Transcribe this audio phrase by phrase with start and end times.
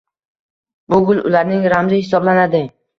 [0.95, 2.69] Bu gul ularning ramzi hisoblanadi.